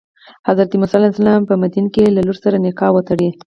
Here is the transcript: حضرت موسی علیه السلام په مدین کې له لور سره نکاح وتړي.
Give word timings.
حضرت 0.47 0.71
موسی 0.79 0.95
علیه 0.97 1.11
السلام 1.13 1.41
په 1.49 1.53
مدین 1.61 1.85
کې 1.93 2.13
له 2.15 2.21
لور 2.27 2.37
سره 2.43 2.61
نکاح 2.65 2.91
وتړي. 2.93 3.29